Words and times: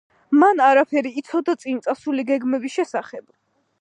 მან 0.43 0.61
არაფერი 0.67 1.11
იცოდა 1.21 1.55
წინ 1.65 1.83
წასული 1.89 2.25
გემების 2.31 2.79
შესახებ. 2.79 3.29